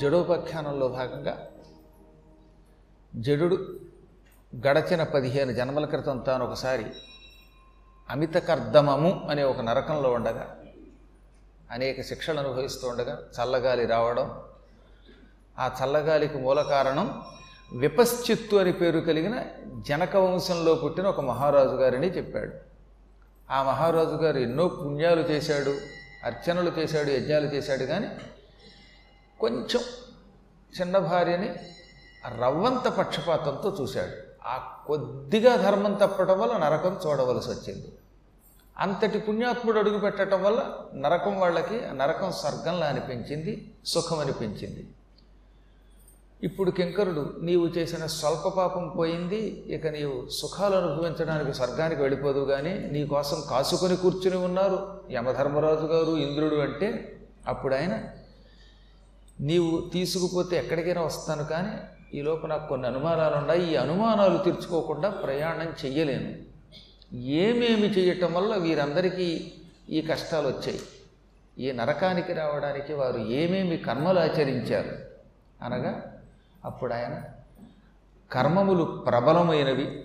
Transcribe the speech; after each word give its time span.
జడోపాఖ్యానంలో 0.00 0.88
భాగంగా 0.88 1.34
జడుడు 3.14 3.56
గడచిన 4.52 5.02
పదిహేను 5.02 5.52
జన్మల 5.52 5.84
క్రితం 5.84 6.18
తాను 6.18 6.44
ఒకసారి 6.44 6.86
అమిత 8.08 8.36
కర్దమము 8.38 9.28
అనే 9.30 9.42
ఒక 9.42 9.60
నరకంలో 9.60 10.12
ఉండగా 10.12 10.56
అనేక 11.70 12.00
శిక్షలు 12.02 12.40
అనుభవిస్తూ 12.40 12.88
ఉండగా 12.88 13.18
చల్లగాలి 13.36 13.86
రావడం 13.86 14.26
ఆ 15.58 15.66
చల్లగాలికి 15.78 16.38
మూల 16.38 16.62
కారణం 16.62 17.08
విపశ్చిత్తు 17.72 18.56
అని 18.56 18.72
పేరు 18.72 18.98
కలిగిన 18.98 19.36
జనక 19.88 20.16
వంశంలో 20.16 20.74
పుట్టిన 20.74 21.06
ఒక 21.06 21.20
మహారాజు 21.20 21.74
గారిని 21.74 22.06
చెప్పాడు. 22.06 22.52
ఆ 23.50 23.62
మహారాజు 23.62 24.16
గారు 24.16 24.38
ఎన్నో 24.38 24.68
పుణ్యాలు 24.68 25.20
చేశాడు 25.20 25.72
అర్చనలు 26.24 26.70
చేశాడు 26.78 27.10
యజ్ఞాలు 27.10 27.46
చేశాడు 27.46 27.84
కానీ 27.84 28.08
కొంచెం 29.40 29.82
చిన్న 30.80 30.98
భార్యని 30.98 31.50
రవ్వంత 32.40 32.88
పక్షపాతంతో 32.88 33.76
చూశాడు. 33.80 34.14
ఆ 34.46 34.54
కొద్దిగా 34.86 35.56
ధర్మం 35.56 35.94
తప్పడం 35.94 36.40
వల్ల 36.40 36.56
నరకం 36.56 36.96
చూడవలసి 37.06 37.50
వచ్చింది. 37.50 37.88
అంతటి 38.76 39.18
పుణ్యాత్ముడు 39.18 39.78
అడుగు 39.78 39.98
పెట్టడం 39.98 40.42
వల్ల 40.42 40.60
నరకం 40.94 41.40
వాళ్ళకి 41.40 41.86
ఆ 41.86 41.92
నరకం 41.92 42.32
స్వర్గంలా 42.32 42.86
అనిపించింది 42.86 43.72
సుఖం 43.86 44.18
అనిపించింది. 44.18 44.82
ఇప్పుడు 46.42 46.70
కింకరుడు 46.70 47.34
నీవు 47.42 47.66
చేసిన 47.66 48.06
స్వల్ప 48.06 48.48
పాపం 48.48 48.88
పోయింది 48.88 49.38
ఇక 49.66 49.86
నీవు 49.86 50.28
సుఖాలు 50.30 50.76
అనుభవించడానికి 50.76 51.52
స్వర్గానికి 51.52 52.02
వెళ్ళిపోదు 52.02 52.40
కానీ 52.44 52.74
నీ 52.92 53.06
కోసం 53.06 53.42
కాసుకొని 53.50 53.96
కూర్చుని 53.96 54.36
ఉన్నారు 54.36 54.78
యమధర్మరాజు 55.10 55.86
గారు 55.86 56.16
ఇంద్రుడు 56.16 56.56
అంటే 56.56 56.88
అప్పుడు 57.48 57.74
ఆయన 57.74 57.94
నీవు 59.40 59.90
తీసుకుపోతే 59.92 60.56
ఎక్కడికైనా 60.56 61.00
వస్తాను 61.00 61.44
కానీ 61.44 61.78
ఈలోపు 62.18 62.46
నాకు 62.46 62.68
కొన్ని 62.68 62.88
అనుమానాలు 62.88 63.36
ఉన్నాయి. 63.36 63.72
ఈ 63.72 63.76
అనుమానాలు 63.76 64.38
తీర్చుకోకుండా 64.38 65.10
ప్రయాణం 65.10 65.68
చెయ్యలేను. 65.84 66.54
ఏమేమి 67.16 67.88
చేయటం 67.88 68.34
వల్ల 68.34 68.56
వీరందరికీ 68.56 69.52
ఈ 69.90 70.00
కష్టాలు 70.00 70.48
వచ్చాయి? 70.48 70.80
ఈ 71.58 71.72
నరకానికి 71.72 72.32
రావడానికి 72.32 72.92
వారు 72.92 73.18
ఏమేమి 73.18 73.76
కర్మలు 73.76 74.20
ఆచరించారు? 74.20 74.96
అనగా 75.64 76.20
అప్పుడు 76.64 76.94
ఆయన 76.94 77.22
కర్మములు 78.32 78.84
ప్రబలమైనవి 78.84 80.04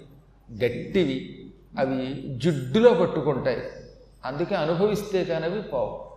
గట్టివి 0.51 1.51
అవి 1.79 2.23
జిడ్డులో 2.37 2.93
పట్టుకుంటాయి. 2.93 3.61
అందుకే 4.25 4.55
అనుభవిస్తే 4.55 5.23
కానవి 5.23 5.61
పోవు. 5.61 6.09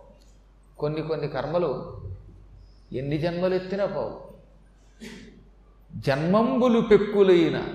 కొన్ని 0.79 1.01
కొన్ని 1.01 1.27
కర్మలు 1.27 2.02
ఎన్ని 2.93 3.17
జన్మలు 3.17 3.55
ఎత్తినా 3.55 3.85
పోవు. 3.85 4.33
జన్మంబులు 5.99 6.79
పెక్కులైన 6.79 7.67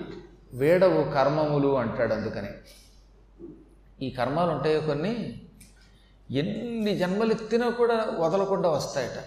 వేడవు 0.52 1.04
కర్మములు 1.04 1.78
అంటాడు 1.78 2.14
అందుకని. 2.14 2.48
ఈ 4.04 4.10
కర్మాలు 4.10 4.50
ఉంటాయో 4.50 4.80
కొన్ని? 4.80 5.42
ఎన్ని 6.30 6.96
జన్మలు 6.96 7.30
ఎత్తినా 7.30 7.70
కూడా 7.70 8.06
వదలకుండా 8.18 8.68
వస్తాయట. 8.68 9.24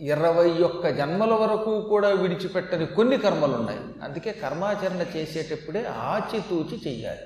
ఇరవై 0.00 0.50
ఒక్క 0.50 0.88
జన్మల 0.88 1.32
వరకు 1.34 1.80
కూడా 1.80 2.08
విడిచిపెట్టని 2.08 2.86
కొన్ని 2.86 3.18
కర్మలు 3.18 3.52
ఉన్నాయి 3.52 3.80
అందుకే 4.02 4.32
కర్మాచరణ 4.32 5.16
చేసేటప్పుడే 5.16 5.84
ఆచితూచి 5.84 6.80
చెయ్యాలి. 6.86 7.20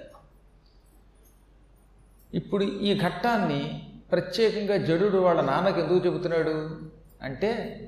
ఇప్పుడు 2.35 2.65
ఈ 2.65 2.99
ఘట్టాన్ని 2.99 3.89
ప్రత్యేకంగా 4.13 4.77
జడుడు 4.77 5.19
వాళ్ళ 5.19 5.41
నాన్నకి 5.41 5.81
ఎందుకు 5.81 6.07
చెబుతున్నాడు? 6.07 6.81
అంటే 7.23 7.79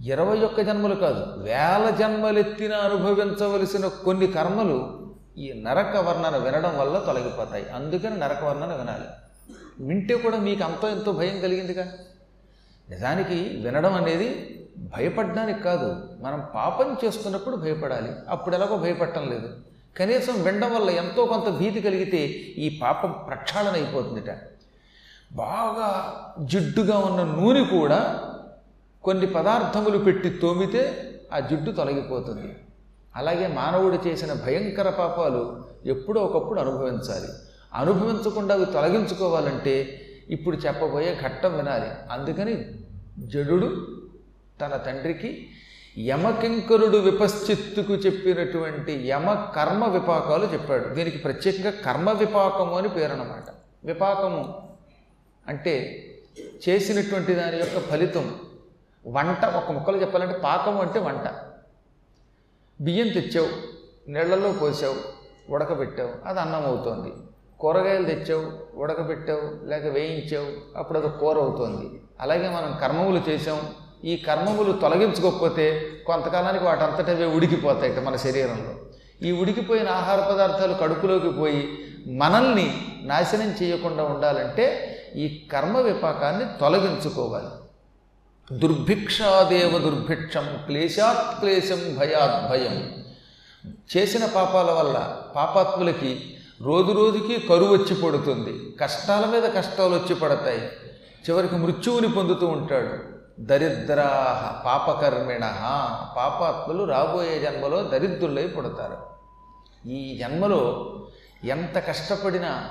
ఇరవై 0.00 0.38
ఒక్క 0.38 0.60
జన్మలు 0.60 0.94
కాదు 0.94 1.42
వేల 1.42 1.96
జన్మలెత్తిన 2.00 2.74
అనుభవించవలసిన 2.74 3.86
కొన్ని 3.86 4.26
కర్మలు 4.26 5.10
ఈ 5.38 5.62
నరక 5.66 5.96
వర్ణన 5.96 6.36
వినడం 6.36 6.78
వల్ల 6.78 6.98
తొలగిపోతాయి. 6.98 7.70
అందుకని 7.70 8.18
నరక 8.18 8.44
వర్ణన 8.44 8.74
వినాలి. 8.74 9.04
వింటే 9.84 10.16
కూడా 10.16 10.36
మీకు 10.36 10.64
అంతో 10.64 10.88
ఎంతో 10.88 11.12
భయం 11.12 11.40
కలిగిందిగా? 11.40 11.92
నిజానికి 12.90 13.34
వినడం 13.34 13.94
అనేది 13.94 14.56
భయపడడానికి 14.78 15.62
కాదు 15.62 15.96
మనం 16.20 16.42
పాపం 16.54 16.96
చేస్తున్నప్పుడు 17.04 17.56
భయపడాలి. 17.56 18.12
అప్పుడు 18.28 18.54
ఎలాగో 18.54 18.76
భయపడటం 18.76 19.30
లేదు. 19.30 19.48
కనీసం 19.98 20.42
వినడం 20.42 20.74
వల్ల 20.74 20.90
ఎంతో 20.90 21.26
కొంత 21.26 21.48
భీతి 21.48 21.80
కలిగితే 21.80 22.18
ఈ 22.64 22.78
పాపం 22.82 23.14
ప్రక్షాళన 23.26 23.72
అయిపోతుందిట. 23.72 24.36
బాగా 25.32 26.16
జిడ్డుగా 26.44 26.98
ఉన్న 26.98 27.22
నూనె 27.22 27.64
కూడా 27.64 28.29
కొన్ని 29.04 29.26
పదార్థములు 29.26 29.98
పెట్టి 29.98 30.30
తోమితే 30.30 30.82
ఆ 31.32 31.38
జిడ్డు 31.38 31.70
తొలగిపోతుంది. 31.70 32.56
అలాగే 33.16 33.46
మానవుడు 33.46 34.08
చేసిన 34.08 34.32
భయంకర 34.32 34.90
పాపాలు 34.90 35.64
ఎప్పుడో 35.86 36.20
ఒకప్పుడు 36.20 36.60
అనుభవించాలి. 36.60 37.28
అనుభవించకుండా 37.74 38.54
అవి 38.54 38.64
తొలగించుకోవాలంటే 38.64 40.00
ఇప్పుడు 40.30 40.56
చెప్పబోయే 40.56 41.18
ఘట్టం 41.22 41.56
వినాలి. 41.56 41.90
అందుకని 42.10 42.64
జడుడు 43.18 43.86
తన 44.60 44.76
తండ్రికి 44.76 45.46
యమకింకరుడు 45.98 46.98
విపశ్చిత్తుకు 46.98 47.92
చెప్పినటువంటి 47.92 48.92
యమ 49.08 49.34
కర్మ 49.56 49.84
విపాకాలు 49.86 50.46
చెప్పాడు. 50.46 50.94
దీనికి 50.94 51.18
ప్రత్యేకంగా 51.18 51.70
కర్మ 51.70 52.10
విపాకము 52.12 52.74
అని 52.78 52.88
పేరు 52.88 53.12
అన్నమాట 53.12 53.48
విపాకము 53.84 54.62
అంటే 55.48 55.74
చేసినటువంటి 56.68 57.34
దాని 57.34 57.56
యొక్క 57.56 57.78
ఫలితం 57.78 58.34
వంట 59.06 59.44
ఒక 59.44 59.72
ముక్కలు 59.72 59.96
చెప్పాలంటే 59.96 60.38
పాకం 60.38 60.80
అంటే 60.80 60.98
వంట. 61.00 61.32
బియ్యం 62.80 63.08
తెచ్చావు 63.08 63.48
నీళ్ళలో 64.10 64.52
పోసావు 64.52 64.94
ఉడకబెట్టావు 65.52 66.28
అది 66.28 66.40
అన్నం 66.40 66.66
అవుతోంది. 66.66 67.12
కూరగాయలు 67.60 68.04
తెచ్చావు 68.04 68.78
ఉడకబెట్టావు 68.78 69.68
లేక 69.68 69.84
వేయించావు 69.86 70.78
అప్పుడు 70.78 70.98
అది 70.98 71.18
కూర 71.18 71.38
అవుతోంది. 71.38 72.02
అలాగే 72.20 72.48
మనం 72.48 72.78
కర్మములు 72.80 73.30
చేసాం 73.30 73.60
ఈ 74.04 74.16
కర్మములు 74.16 74.72
తొలగించుకోకపోతే 74.72 75.92
కొంతకాలానికి 76.06 76.64
వాటంతటవే 76.64 77.26
ఉడికిపోతాయి 77.26 78.00
మన 78.00 78.16
శరీరంలో. 78.16 78.74
ఈ 79.22 79.32
ఉడికిపోయిన 79.32 79.88
ఆహార 79.88 80.32
పదార్థాలు 80.32 80.74
కడుపులోకి 80.74 81.30
పోయి 81.30 81.78
మనల్ని 82.06 82.82
నాశనం 83.02 83.50
చేయకుండా 83.62 84.04
ఉండాలంటే 84.04 84.96
ఈ 85.16 85.48
కర్మ 85.52 85.78
విపాకాన్ని 85.78 86.44
తొలగించుకోవాలి. 86.60 87.59
దుర్భిక్షాదేవ 88.52 89.78
దుర్భిక్షం 89.78 90.58
క్లేశాత్ 90.66 91.40
క్లేశం 91.40 91.96
భయాత్ 91.98 92.50
భయం. 92.50 93.04
చేసిన 93.96 94.24
పాపాల 94.26 94.70
వల్ల 94.70 95.16
పాపాత్ములకి 95.36 96.34
రోజు 96.62 96.92
రోజుకి 96.92 97.48
కరువు 97.48 97.76
వచ్చి 97.76 98.02
పడుతుంది. 98.02 98.76
కష్టాల 98.80 99.26
మీద 99.26 99.42
కష్టాలు 99.42 99.94
వచ్చి 99.94 100.14
పడతాయి. 100.14 100.60
చివరికి 101.30 101.54
మృత్యువుని 101.54 102.08
పొందుతూ 102.08 102.46
ఉంటాడు. 102.46 102.98
దరిద్రాహ 103.40 104.62
పాపకర్మిణ. 104.66 105.40
పాపాత్ములు 106.16 106.84
రాబోయే 106.84 107.38
జన్మలో 107.38 107.82
దరిద్రులై 107.82 108.46
పుడతారు. 108.46 109.10
ఈ 109.88 110.18
జన్మలో 110.18 110.94
ఎంత 111.44 111.78
కష్టపడినా 111.78 112.70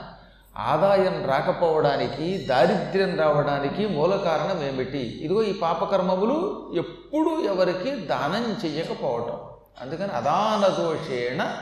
ఆదాయం 0.60 1.26
రాకపోవడానికి 1.26 2.38
దారిద్ర్యం 2.38 3.20
రావడానికి 3.20 3.88
మూల 3.88 4.16
కారణం 4.16 4.64
ఏమిటి? 4.64 4.98
ఇదిగో 4.98 5.44
ఈ 5.44 5.54
పాపకర్మములు 5.54 6.72
ఎప్పుడు 6.76 7.42
ఎవరికి 7.42 7.92
దానం 7.92 8.58
చెయ్యకపోవటం. 8.66 9.38
అందుకని 9.82 10.12
అదానదోషేణ 10.12 11.56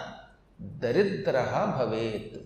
దరిద్ర 0.62 1.31
భవేత్. 1.80 2.41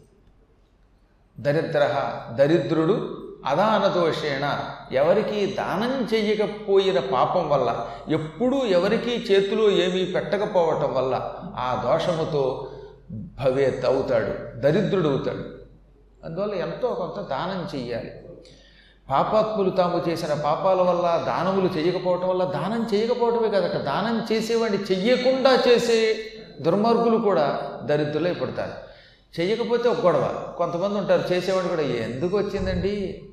దరిద్ర 1.40 2.12
దరిద్రుడు 2.32 3.18
అదానదోషేణ 3.46 4.60
ఎవరికి 4.92 5.46
దానం 5.46 6.08
చెయ్యకపోయిన 6.14 7.00
పాపం 7.00 7.50
వల్ల 7.50 7.88
ఎప్పుడూ 8.10 8.66
ఎవరికీ 8.66 9.12
చేతిలో 9.12 9.70
ఏమీ 9.70 10.06
పెట్టకపోవటం 10.06 10.94
వల్ల 10.94 11.34
ఆ 11.56 11.82
దోషముతో 11.86 12.72
భవేత్ 13.12 13.86
అవుతాడు 13.86 14.60
దరిద్రుడు 14.60 15.10
అవుతాడు 15.10 15.61
అందువల్ల 16.26 16.54
ఎంతో 16.54 16.88
కొంత 16.94 17.30
దానం 17.30 17.80
చెయ్యాలి. 17.80 18.12
పాపాత్ములు 19.10 19.70
తాము 19.70 20.04
చేసిన 20.10 20.34
పాపాల 20.34 20.82
వల్ల 20.82 21.24
దానములు 21.26 21.68
చేయకపోవటం 21.68 22.30
వల్ల 22.30 22.44
దానం 22.44 22.90
చేయకపోవటమే 22.94 23.50
కదట. 23.50 23.78
దానం 23.78 24.28
చేసేవాడిని 24.32 24.84
చెయ్యకుండా 24.84 25.64
చేసే 25.68 26.18
దుర్మార్గులు 26.62 27.18
కూడా 27.18 27.72
దరిద్రులై 27.84 28.34
పడతారు. 28.34 28.92
చేయకపోతే 29.42 29.90
ఒక 29.90 30.06
గొడవ. 30.06 30.54
కొంతమంది 30.58 30.98
ఉంటారు 30.98 31.34
చేసేవాడు 31.34 31.68
కూడా 31.68 31.82
ఎందుకు 31.82 32.38
వచ్చిందండి? 32.38 33.24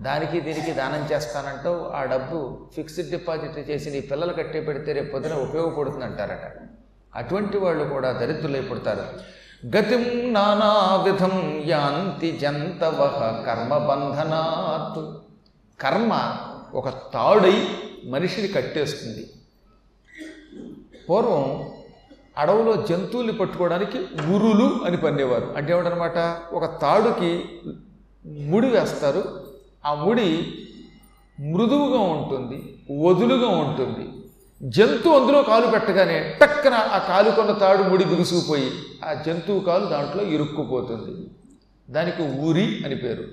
దానికి 0.00 0.40
దీనికి 0.40 0.72
దానం 0.72 1.08
చేస్తానంటావు. 1.12 1.90
ఆ 1.90 2.04
డబ్బు 2.04 2.66
ఫిక్స్డ్ 2.76 3.10
డిపాజిట్ 3.10 3.70
చేసి 3.70 3.90
నీ 3.90 4.00
పిల్లలు 4.00 4.32
కట్టే 4.32 4.60
పెడితే 4.60 4.92
రేపు 4.92 5.12
పొద్దున 5.12 5.34
ఉపయోగపడుతుంది 5.34 6.04
అంటారట 6.04 6.68
అటువంటి 7.16 7.58
వాళ్ళు 7.58 7.84
కూడా 7.84 8.12
దరిద్రులై 8.12 8.60
పడతారు. 8.60 9.36
గతిం 9.66 10.32
నానావిధం 10.32 11.62
యాంతి 11.66 12.32
జంతవ 12.32 12.92
కర్మబంధనాత్. 13.46 15.18
కర్మ 15.80 16.36
ఒక 16.74 16.88
తాడై 16.88 17.68
మనిషిని 18.08 18.48
కట్టేస్తుంది. 18.48 19.30
పూర్వం 21.10 21.68
అడవులో 22.38 22.86
జంతువుల్ని 22.86 23.32
పట్టుకోవడానికి 23.32 23.98
ఉరులు 24.34 24.80
అని 24.84 24.96
పన్నేవారు. 24.96 25.54
అంటే 25.56 25.72
ఏమిటనమాట 25.72 26.36
ఒక 26.52 26.80
తాడుకి 26.80 27.44
ముడి 28.26 28.66
వేస్తారు. 28.66 29.46
ఆ 29.86 29.94
ముడి 29.94 30.54
మృదువుగా 31.40 32.00
ఉంటుంది 32.00 32.78
వదులుగా 33.02 33.48
ఉంటుంది. 33.48 34.25
జంతువు 34.62 35.20
అందులో 35.20 35.42
కాలు 35.42 35.66
పెట్టగానే 35.66 36.38
టక్కన 36.40 36.74
ఆ 36.74 36.98
కాలు 36.98 37.30
కొన్న 37.30 37.52
తాడు 37.52 37.82
ముడి 37.82 38.04
బిగుసుకుపోయి 38.04 38.70
ఆ 39.04 39.12
జంతువు 39.12 39.60
కాలు 39.60 39.86
దాంట్లో 39.86 40.24
ఇరుక్కుపోతుంది. 40.24 41.30
దానికి 41.92 42.22
ఊరి 42.22 42.82
అని 42.84 42.96
పేరు. 42.96 43.24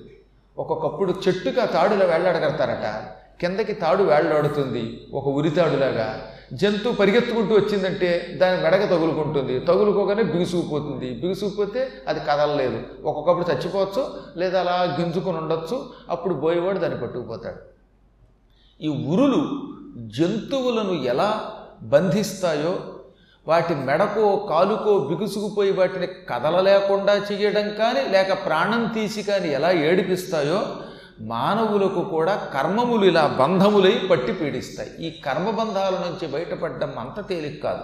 ఒక్కొక్కప్పుడు 0.58 1.14
చెట్టుకు 1.28 1.62
ఆ 1.62 1.66
తాడులో 1.66 2.06
వేళ్ళాడగడతారట 2.06 3.04
కిందకి 3.42 3.74
తాడు 3.74 4.04
వేళ్ళాడుతుంది 4.04 5.08
ఒక 5.14 5.28
ఉరితాడులాగా 5.28 6.34
జంతువు 6.54 6.94
పరిగెత్తుకుంటూ 6.94 7.56
వచ్చిందంటే 7.56 8.38
దాని 8.42 8.64
మెడక 8.64 8.90
తగులుకుంటుంది. 8.90 9.60
తగులుకోగానే 9.60 10.24
బిగుసుకుపోతుంది. 10.24 11.14
బిగుసుకుపోతే 11.14 11.92
అది 12.08 12.20
కదలలేదు. 12.20 12.82
ఒక్కొక్కప్పుడు 13.06 13.52
చచ్చిపోవచ్చు 13.52 14.20
లేదా 14.38 14.60
అలా 14.60 14.98
గింజుకొని 15.00 15.38
ఉండొచ్చు. 15.38 15.90
అప్పుడు 16.10 16.34
బోయేవాడు 16.34 16.78
దాన్ని 16.78 17.02
పట్టుకుపోతాడు. 17.02 17.60
ఈ 18.82 18.88
ఉరులు 18.88 19.73
జంతువులను 19.98 21.04
ఎలా 21.04 21.54
బంధిస్తాయో 21.82 22.80
వాటి 23.48 23.76
మెడకో 23.76 24.36
కాలుకో 24.36 25.00
బిగుసుకుపోయి 25.00 25.72
వాటిని 25.72 26.08
కదలలేకుండా 26.08 27.14
చేయడం 27.14 27.70
కానీ 27.70 28.10
లేక 28.10 28.46
ప్రాణం 28.46 28.92
తీసి 28.94 29.24
కానీ 29.24 29.50
ఎలా 29.50 29.72
ఏడిపిస్తాయో 29.72 30.62
మానవులకు 31.22 32.04
కూడా 32.04 32.50
కర్మములు 32.54 33.06
ఇలా 33.06 33.36
బంధములై 33.40 34.02
పట్టి 34.12 34.34
పీడిస్తాయి. 34.34 35.08
ఈ 35.08 35.22
కర్మబంధాల 35.22 35.94
నుంచి 35.94 36.28
బయటపడడం 36.28 36.94
అంత 37.00 37.28
తేలిక 37.28 37.64
కాదు. 37.64 37.84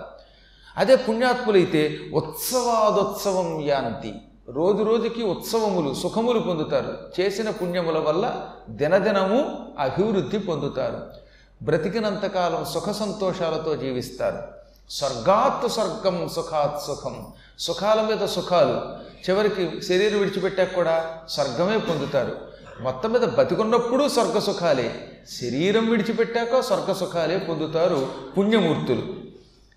అదే 0.77 0.95
పుణ్యాత్ములైతే 0.95 1.99
ఉత్సవాదోత్సవం 2.13 3.61
యాంతి. 3.61 4.15
రోజు 4.49 4.83
రోజుకి 4.83 5.23
ఉత్సవములు 5.23 5.93
సుఖములు 5.93 6.39
పొందుతారు. 6.39 6.97
చేసిన 7.19 7.49
పుణ్యముల 7.49 7.97
వల్ల 7.97 8.47
దినదినము 8.69 9.67
అభివృద్ధి 9.79 10.39
పొందుతారు. 10.39 11.28
బ్రతికినంతకాలం 11.61 12.65
సుఖ 12.65 12.89
సంతోషాలతో 12.89 13.75
జీవిస్తారు. 13.75 14.43
స్వర్గాత్ 14.89 15.71
స్వర్గం 15.71 16.29
సుఖాత్ 16.29 16.85
సుఖం. 16.87 17.27
సుఖాల 17.59 18.01
మీద 18.01 18.27
సుఖాలు. 18.27 18.81
చివరికి 19.29 19.81
శరీరం 19.81 20.19
విడిచిపెట్టాక 20.19 20.75
కూడా 20.75 21.17
స్వర్గమే 21.29 21.77
పొందుతారు. 21.77 22.35
మొత్తం 22.81 23.11
మీద 23.11 23.21
బతికున్నప్పుడు 23.21 24.07
స్వర్గ 24.07 24.39
సుఖాలే. 24.39 25.11
శరీరం 25.41 25.89
విడిచిపెట్టాక 25.89 26.59
స్వర్గ 26.59 26.93
సుఖాలే 26.93 27.37
పొందుతారు 27.37 28.07
పుణ్యమూర్తులు. 28.37 29.03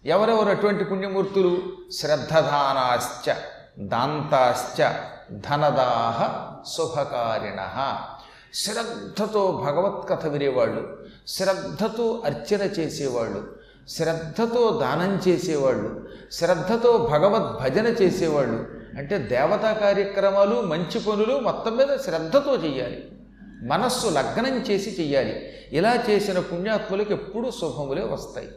ఎవరెవరు 0.05 0.51
అటువంటి 0.51 0.85
పుణ్యమూర్తులు? 0.85 1.63
శ్రద్ధదానాశ్చ 1.93 3.33
దాంతాశ్చ 3.79 4.85
ధనదాహ 5.31 6.49
శుభకారిణ. 6.77 7.97
శ్రద్ధతో 8.55 9.63
భగవత్ 9.65 10.09
కథ 10.09 10.27
వినేవాళ్ళు. 10.27 11.02
శ్రద్ధతో 11.29 12.23
అర్చన 12.25 12.63
చేసేవాళ్ళు 12.63 13.63
శ్రద్ధతో 13.89 14.79
దానం 14.83 15.23
చేసేవాళ్ళు 15.29 16.09
శ్రద్ధతో 16.33 16.99
భగవద్ 16.99 17.63
భజన 17.63 17.87
చేసేవాళ్ళు. 17.87 18.67
అంటే 18.99 19.19
దేవతా 19.19 19.73
కార్యక్రమాలు 19.73 20.61
మంచి 20.61 21.01
పనులు 21.01 21.39
మొత్తం 21.39 21.77
మీద 21.77 21.99
శ్రద్ధతో 21.99 22.55
చెయ్యాలి. 22.55 23.09
మనస్సు 23.63 24.09
లగ్నం 24.09 24.57
చేసి 24.57 24.97
చెయ్యాలి. 25.01 25.47
ఇలా 25.73 26.05
చేసిన 26.11 26.39
పుణ్యాత్ములకు 26.39 27.13
ఎప్పుడూ 27.13 27.51
శుభములే 27.51 28.03
వస్తాయి. 28.03 28.49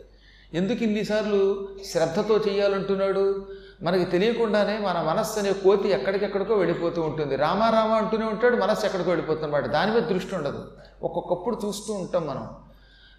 ఎందుకు 0.54 0.84
ఇన్నిసార్లు 0.84 1.70
శ్రద్ధతో 1.92 2.38
చేయాలంటున్నాడు 2.38 3.46
మనకి 3.86 4.06
తెలియకుండానే 4.06 4.78
మన 4.78 5.02
మనస్సు 5.02 5.40
అనే 5.40 5.54
కోతి 5.54 5.90
ఎక్కడికెక్కడికో 5.90 6.54
వెళ్ళిపోతూ 6.54 7.02
ఉంటుంది. 7.02 7.36
రామారామ 7.36 7.92
అంటూనే 7.92 8.26
ఉంటాడు 8.26 8.56
మనస్సు 8.56 8.86
ఎక్కడికో 8.86 9.10
వెళ్ళిపోతున్నమాట 9.10 9.66
దాని 9.66 9.92
మీద 9.92 10.04
దృష్టి 10.04 10.36
ఉండదు. 10.36 10.72
ఒక్కొక్కప్పుడు 11.04 11.60
చూస్తూ 11.66 11.94
ఉంటాం 11.94 12.28
మనం. 12.28 12.50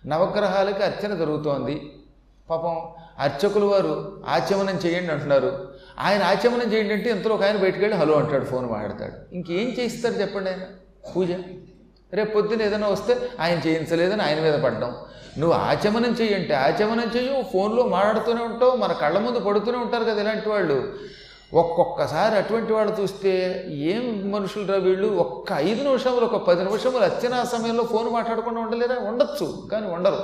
నవగ్రహాలకి 0.07 0.83
అర్చన 0.83 1.15
జరుగుతోంది. 1.15 1.93
పాపం 2.51 2.89
అర్చకులు 3.19 3.67
వారు 3.67 4.25
ఆచమనం 4.29 4.75
చేయండి 4.75 5.13
అంటున్నారు. 5.13 5.75
ఆయన 5.99 6.23
ఆచమనం 6.23 6.73
చేయండి 6.73 6.95
అంటే 6.95 7.11
ఇంతలో 7.11 7.35
ఒక 7.35 7.43
ఆయన 7.43 7.57
బయటికి 7.57 7.85
వెళ్ళి 7.85 7.99
హలో 7.99 8.15
అంటాడు 8.15 8.45
ఫోన్ 8.45 8.71
మాట్లాడతాడు. 8.71 9.35
ఇంకేం 9.35 9.69
చేయిస్తారు 9.79 10.15
చెప్పండి 10.15 10.51
ఆయన? 10.51 10.61
పూజ? 11.17 11.33
రేపు 12.13 12.33
పొద్దున 12.35 12.63
ఏదైనా 12.63 12.89
వస్తే 12.89 13.31
ఆయన 13.41 13.59
చేయించలేదని 13.67 14.23
ఆయన 14.23 14.41
మీద 14.41 14.55
పడ్డం. 14.55 14.97
నువ్వు 15.39 15.59
ఆచమనం 15.59 16.13
చెయ్యంటే 16.13 16.55
ఆచమనం 16.55 17.11
చెయ్యు 17.17 17.43
ఫోన్లో 17.43 17.83
మాట్లాడుతూనే 17.83 18.43
ఉంటావు 18.43 18.77
మన 18.77 18.93
కళ్ళ 18.93 19.19
ముందు 19.19 19.39
పడుతూనే 19.39 19.79
ఉంటారు 19.79 20.05
కదా 20.05 20.21
ఇలాంటి 20.21 20.49
వాళ్ళు. 20.49 20.95
ఒక్కొక్కసారి 21.55 22.35
అటువంటి 22.35 22.73
వాళ్ళు 22.73 22.97
చూస్తే 23.01 23.65
ఏం 23.69 24.33
మనుషులు 24.33 24.67
రా 24.67 24.79
వీళ్ళు? 24.79 25.09
ఒక్క 25.09 25.53
ఐదు 25.53 25.83
నిమిషములు 25.83 26.25
ఒక 26.25 26.47
పది 26.47 26.65
నిమిషములు 26.65 27.05
అర్చనా 27.05 27.45
సమయంలో 27.45 27.85
ఫోన్ 27.85 28.11
మాట్లాడకుండా 28.11 28.61
ఉండలేరా? 28.61 28.97
ఉండొచ్చు 29.09 29.69
కానీ 29.73 29.87
ఉండరు. 29.87 30.19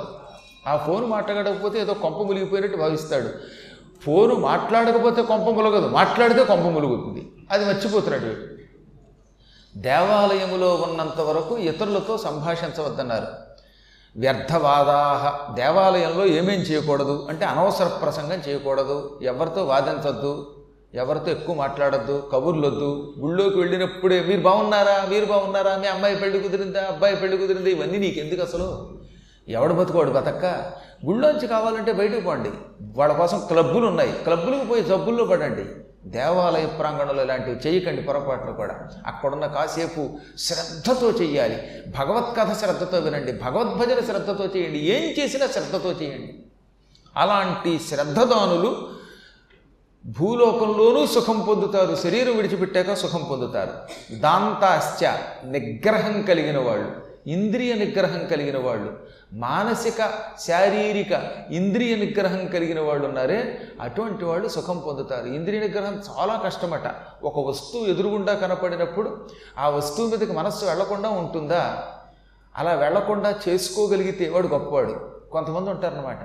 ఆ 0.67 0.77
ఫోన్ 0.77 1.05
మాట్లాడకపోతే 1.05 1.79
ఏదో 1.79 1.93
కొంప 1.93 2.17
ములిగిపోయినట్టు 2.17 2.77
భావిస్తాడు. 2.77 3.29
ఫోను 4.03 4.35
మాట్లాడకపోతే 4.35 5.21
కొంప 5.21 5.49
ములగదు 5.49 5.87
మాట్లాడితే 5.87 6.43
కొంప 6.43 6.63
ములుగుతుంది. 6.63 7.31
అది 7.51 7.65
మర్చిపోతున్నాడు 7.65 8.25
వీడు 8.25 8.41
దేవాలయములో 9.77 10.85
ఉన్నంత 10.89 11.21
వరకు 11.21 11.57
ఇతరులతో 11.57 12.17
సంభాషించవద్దన్నారు. 12.17 13.27
వ్యర్థవాదా 14.17 15.33
దేవాలయంలో 15.53 16.25
ఏమేం 16.25 16.59
చేయకూడదు? 16.59 17.27
అంటే 17.29 17.45
అనవసర 17.45 17.87
ప్రసంగం 17.87 18.41
చేయకూడదు. 18.49 19.19
ఎవరితో 19.23 19.63
వాదించద్దు. 19.65 20.55
ఎవరితో 20.93 21.31
ఎక్కువ 21.31 21.55
మాట్లాడొద్దు. 21.55 22.29
కబుర్లొద్దు. 22.33 23.13
గుళ్ళోకి 23.19 23.57
వెళ్ళినప్పుడే 23.57 24.23
మీరు 24.23 24.41
బాగున్నారా? 24.41 25.07
మీరు 25.09 25.25
బాగున్నారా? 25.25 25.77
మీ 25.77 25.87
అమ్మాయి 25.87 26.15
పెళ్ళి 26.15 26.39
కుదిరిందా? 26.39 26.83
అబ్బాయి 26.83 27.15
పెళ్ళి 27.15 27.37
కుదిరిందా? 27.37 27.69
ఇవన్నీ 27.69 27.97
నీకు 27.97 28.19
ఎందుకు 28.19 28.41
అసలు? 28.41 28.99
ఎవడు 29.47 29.73
బతుకోడు 29.73 30.11
బతక్క? 30.11 30.45
గుళ్ళోంచి 31.05 31.47
కావాలంటే 31.47 31.91
బయటకు 31.91 32.21
పోండి. 32.21 32.49
వాళ్ళ 32.81 33.13
కోసం 33.13 33.41
క్లబ్బులు 33.47 33.87
ఉన్నాయి 33.87 34.11
క్లబ్బులకు 34.11 34.65
పోయి 34.65 34.83
జబ్బుల్లో 34.83 35.25
పడండి. 35.25 35.65
దేవాలయ 36.05 36.65
ప్రాంగణంలో 36.65 37.23
ఇలాంటివి 37.23 37.57
చేయకండి 37.67 38.01
పొరపాట్లు 38.01 38.51
కూడా. 38.51 38.87
అక్కడున్న 39.07 39.45
కాసేపు 39.45 40.09
శ్రద్ధతో 40.37 41.11
చెయ్యాలి. 41.11 41.83
భగవత్కథ 41.99 42.57
శ్రద్ధతో 42.57 42.99
వినండి. 42.99 43.31
భగవద్భజన 43.31 44.05
శ్రద్ధతో 44.05 44.45
చేయండి. 44.45 44.79
ఏం 44.79 45.23
చేసినా 45.23 45.47
శ్రద్ధతో 45.47 45.91
చేయండి. 45.91 46.35
అలాంటి 47.17 47.79
శ్రద్ధదానులు 47.79 48.89
భూలోకంలోనూ 50.05 51.07
సుఖం 51.07 51.39
పొందుతారు. 51.39 51.95
శరీరం 51.95 52.35
విడిచిపెట్టాక 52.35 52.93
సుఖం 52.93 53.23
పొందుతారు. 53.29 53.71
దాంతాశ్చ 54.15 55.07
నిగ్రహం 55.45 56.21
కలిగిన 56.21 56.57
వాళ్ళు 56.57 57.13
ఇంద్రియ 57.27 57.73
నిగ్రహం 57.73 58.27
కలిగిన 58.27 58.57
వాళ్ళు 58.57 58.99
మానసిక 59.33 60.13
శారీరక 60.39 61.21
ఇంద్రియ 61.51 61.95
నిగ్రహం 61.95 62.47
కలిగిన 62.47 62.79
వాళ్ళు 62.79 63.07
ఉన్నారే 63.07 63.61
అటువంటి 63.81 64.25
వాళ్ళు 64.25 64.47
సుఖం 64.47 64.77
పొందుతారు. 64.77 65.25
ఇంద్రియ 65.25 65.59
నిగ్రహం 65.59 65.93
చాలా 65.93 66.41
కష్టమట. 66.45 66.95
ఒక 67.23 67.47
వస్తువు 67.47 67.85
ఎదురుగుండా 67.85 68.33
కనపడినప్పుడు 68.33 69.29
ఆ 69.57 69.69
వస్తువు 69.69 70.09
మీదకి 70.09 70.31
మనస్సు 70.31 70.65
వెళ్ళకుండా 70.65 71.09
ఉంటుందా? 71.09 71.87
అలా 72.55 72.73
వెళ్ళకుండా 72.73 73.35
చేసుకోగలిగితే 73.49 74.29
వాడు 74.29 74.47
గొప్పవాడు. 74.47 75.23
కొంతమంది 75.31 75.69
ఉంటారనమాట 75.69 76.19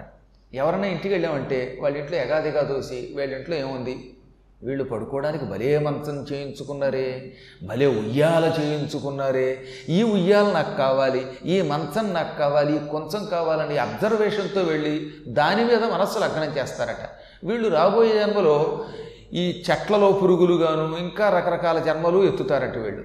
ఎవరైనా 0.55 0.87
ఇంటికి 0.87 1.09
వెళ్ళామంటే 1.09 1.79
వాళ్ళ 1.81 1.97
ఇంట్లో 1.97 2.19
ఎగాదిగా 2.19 2.63
దోసి 2.63 3.15
వీళ్ళ 3.17 3.35
ఇంట్లో 3.35 3.57
ఏముంది? 3.57 4.18
వీళ్ళు 4.63 4.85
పడుకోవడానికి 4.85 5.45
భలే 5.45 5.79
మంచం 5.79 6.27
చేయించుకున్నారే 6.33 7.33
భలే 7.63 7.87
ఉయ్యాల 7.87 8.55
చేయించుకున్నారే. 8.61 9.65
ఈ 9.89 10.03
ఉయ్యాల 10.03 10.53
నాకు 10.53 10.77
కావాలి 10.77 11.27
ఈ 11.45 11.63
మంచం 11.63 12.13
నాకు 12.13 12.39
కావాలి 12.39 12.77
ఈ 12.77 12.79
కొంచెం 12.79 13.25
కావాలని 13.25 13.79
అబ్జర్వేషన్తో 13.79 14.61
వెళ్ళి 14.61 15.11
దాని 15.29 15.65
మీద 15.65 15.85
మనస్సు 15.85 16.19
లగ్నం 16.19 16.59
చేస్తారట. 16.59 17.09
వీళ్ళు 17.45 17.69
రాబోయే 17.69 18.19
జన్మలో 18.19 18.85
ఈ 19.33 19.65
చెట్లలో 19.71 20.13
పురుగులుగాను 20.13 20.97
ఇంకా 20.97 21.29
రకరకాల 21.29 21.79
జన్మలు 21.79 22.25
ఎత్తుతారట 22.25 22.77
వీళ్ళు. 22.77 23.05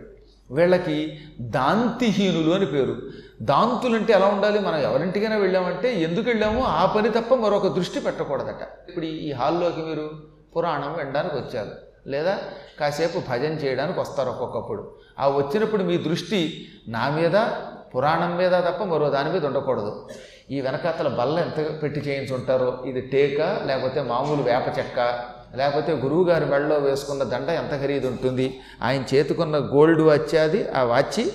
వీళ్ళకి 0.51 1.17
దాంతిహీనులు 1.41 2.51
అని 2.51 2.65
పేరు. 2.65 3.01
దాంతులు 3.41 3.95
అంటే 3.95 4.13
ఎలా 4.13 4.27
ఉండాలి? 4.27 4.59
మనం 4.59 4.77
ఎవరింటికైనా 4.77 5.37
వెళ్ళామంటే 5.37 6.01
ఎందుకు 6.01 6.29
వెళ్ళామో? 6.29 6.61
ఆ 6.61 6.85
పని 6.85 7.09
తప్ప 7.09 7.33
మరొక 7.33 7.67
దృష్టి 7.67 7.99
పెట్టకూడదట. 7.99 8.89
ఇప్పుడు 8.89 9.05
ఈ 9.05 9.31
హాల్లోకి 9.31 9.81
మీరు 9.81 10.32
పురాణం 10.57 10.93
వినడానికి 10.97 11.35
వచ్చారు. 11.35 11.71
లేదా 12.07 12.39
కాసేపు 12.79 13.21
భజన 13.29 13.53
చేయడానికి 13.53 13.99
వస్తారు 13.99 14.29
ఒక్కొక్కప్పుడు. 14.29 14.95
ఆ 15.19 15.27
వచ్చినప్పుడు 15.27 15.83
మీ 15.83 15.97
దృష్టి 15.97 16.67
నా 16.87 17.09
మీద 17.09 17.47
పురాణం 17.95 18.37
మీద 18.37 18.51
తప్ప 18.51 18.83
మరో 18.83 19.09
దాని 19.09 19.31
మీద 19.33 19.45
ఉండకూడదు. 19.45 20.07
ఈ 20.51 20.61
వెనకాతల 20.61 21.07
బల్ల 21.07 21.39
ఎంత 21.39 21.83
పెట్టి 21.83 21.99
చేయించుంటారో 21.99 22.83
ఇది 22.85 23.01
టేక 23.01 23.41
లేకపోతే 23.65 24.01
మామూలు 24.01 24.41
వేప 24.41 24.77
చెక్క 24.77 25.19
లేకపోతే 25.55 25.93
గురువుగారి 25.93 26.45
మెడలో 26.45 26.77
వేసుకున్న 26.77 27.23
దండ 27.23 27.49
ఎంత 27.49 27.71
ఖరీదు 27.71 28.07
ఉంటుంది. 28.07 28.59
ఆయన 28.81 29.03
చేతికున్న 29.15 29.57
గోల్డ్ 29.57 30.01
వాచ్ 30.01 30.35
అది 30.35 30.71
ఆ 30.71 30.83
వాచి 30.83 31.33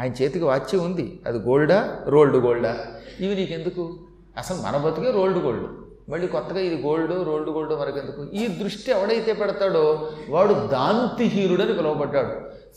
ఆయన 0.00 0.12
చేతికి 0.12 0.44
వాచి 0.44 0.78
ఉంది. 0.78 1.22
అది 1.26 1.38
గోల్డా 1.38 2.04
రోల్డ్ 2.06 2.36
గోల్డా? 2.36 2.86
ఇవి 3.20 3.34
నీకెందుకు? 3.34 3.98
అసలు 4.36 4.56
మన 4.56 4.76
బతుకే 4.76 5.10
రోల్డ్ 5.10 5.38
గోల్డ్. 5.38 5.66
మళ్ళీ 6.08 6.26
కొత్తగా 6.26 6.60
ఇది 6.60 6.82
గోల్డ్ 6.82 7.26
రోల్డ్ 7.26 7.50
గోల్డ్ 7.50 7.74
మనకెందుకు 7.74 8.26
ఈ 8.32 8.46
దృష్టి 8.46 8.90
ఎవడైతే 8.90 9.32
పెడతాడో 9.32 10.12
వాడు 10.28 10.54
దాంతిహీనుడని 10.54 11.72
పిలువబడ్డాడు. 11.72 12.28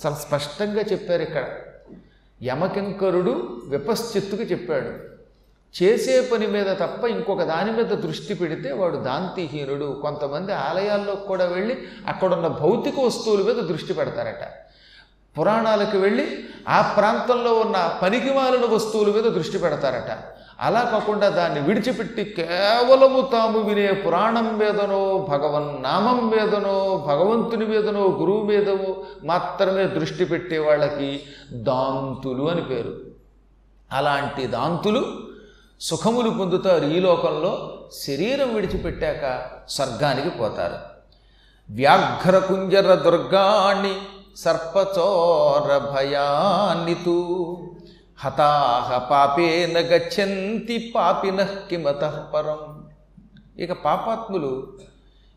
చాలా 0.05 0.15
స్పష్టంగా 0.15 0.81
చెప్పారు 0.81 1.21
ఇక్కడ. 1.21 1.43
యమకింకరుడు 2.43 3.61
విపశ్చిత్తుకు 3.67 4.43
చెప్పాడు. 4.43 5.13
చేసే 5.83 6.29
పని 6.33 6.47
మీద 6.47 6.65
తప్ప 6.65 7.03
ఇంకొక 7.03 7.43
దాని 7.43 7.71
మీద 7.71 7.85
దృష్టి 7.85 8.33
పెడితే 8.33 8.71
వాడు 8.71 8.97
దాంతిహీనుడు. 8.97 9.99
కొంతమంది 10.01 10.53
ఆలయాల్లో 10.53 11.15
కూడా 11.15 11.45
వెళ్ళి 11.45 11.77
అక్కడున్న 12.07 12.47
భౌతిక 12.47 12.99
వస్తువుల 12.99 13.43
మీద 13.43 13.55
దృష్టి 13.55 13.93
పెడతారట. 13.93 14.47
పురాణాలకు 15.39 15.97
వెళ్ళి 15.97 16.43
ఆ 16.69 16.93
ప్రాంతంలో 16.97 17.53
ఉన్న 17.53 17.99
పనికిమాలిన 18.01 18.65
వస్తువుల 18.65 19.13
మీద 19.13 19.23
దృష్టి 19.23 19.57
పెడతారట. 19.57 20.17
అలా 20.61 20.81
కాకుండా 20.81 21.29
దాన్ని 21.29 21.61
విడిచిపెట్టి 21.61 22.23
కేవలము 22.23 23.29
తాము 23.31 23.59
వినే 23.59 23.91
పురాణం 23.91 24.57
మీదనో 24.57 25.27
భగవన్ 25.29 25.83
నామం 25.83 26.29
మీదనో 26.29 27.05
భగవంతుని 27.07 27.65
మీదనో 27.65 28.01
గురువు 28.01 28.43
మీదనో 28.43 28.95
మాత్రమే 29.23 29.83
దృష్టి 29.83 30.25
పెట్టే 30.25 30.57
వాళ్ళకి 30.57 31.21
దాంతులు 31.51 32.49
అని 32.51 32.63
పేరు. 32.63 32.93
అలాంటి 33.91 34.47
దాంతులు 34.47 35.05
సుఖములు 35.81 36.29
పొందుతారు 36.29 36.85
ఈ 36.85 36.99
లోకంలో 36.99 37.83
శరీరం 38.07 38.55
విడిచిపెట్టాక 38.55 39.41
స్వర్గానికి 39.69 40.29
పోతారు. 40.29 40.93
వ్యాఘ్ర 41.69 42.37
కుంజర 42.37 42.95
దుర్గాణి 42.95 43.95
సర్పచోర 44.37 45.77
భయాన్నితూ 45.95 47.17
హతాహ 48.23 48.97
పాపేన 48.97 49.79
గచ్చంతి 49.79 50.91
పాపిన 50.95 51.43
కిమత 51.69 52.31
పరం. 52.33 52.89
ఇక 53.57 53.71
పాపాత్ములు 53.71 54.77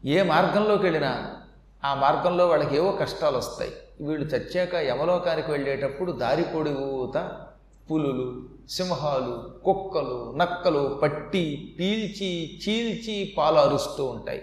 ఏ 0.04 0.22
మార్గంలోకి 0.22 0.82
వెళ్ళినా 0.82 1.34
ఆ 1.84 1.94
మార్గంలో 1.94 2.46
వాళ్ళకి 2.48 2.76
ఏవో 2.76 2.92
కష్టాలు 2.92 3.36
వస్తాయి. 3.36 3.72
వీళ్ళు 4.00 4.26
చచ్చాక 4.26 4.74
యమలోకానికి 4.74 5.50
వెళ్ళేటప్పుడు 5.50 6.12
దారి 6.12 6.42
పొడిగుత 6.42 7.30
పులులు 7.90 8.48
సింహాలు 8.70 9.50
కుక్కలు 9.64 10.34
నక్కలు 10.36 11.00
పట్టి 11.02 11.76
పీల్చి 11.78 12.60
చీల్చి 12.64 13.34
పాలు 13.38 13.56
అరుస్తూ 13.56 14.04
ఉంటాయి. 14.04 14.42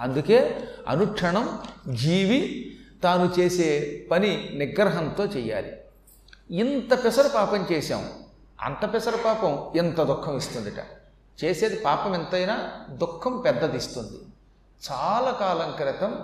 అందుకే 0.00 0.58
అనుక్షణం 0.88 1.58
జీవి 1.88 2.72
తాను 3.04 3.40
చేసే 3.40 4.02
పని 4.10 4.50
నిగ్రహంతో 4.54 5.24
చేయాలి 5.24 5.72
ఇంత 6.52 7.04
పెసర 7.04 7.30
పాపం 7.34 7.66
చేశాం. 7.72 8.08
అంత 8.60 8.94
పెసర 8.94 9.18
పాపం 9.24 9.72
ఎంత 9.76 10.02
దుఃఖం 10.02 10.36
ఇస్తుందిట. 10.36 10.84
చేసేది 11.44 11.76
పాపం 11.76 12.14
ఎంతైనా 12.14 12.70
దుఃఖం 12.90 13.40
పెద్దది 13.40 13.76
ఇస్తుంది 13.76 14.18
చాలా 14.90 15.30
కాలం 15.30 15.72
క్రితం 15.76 16.18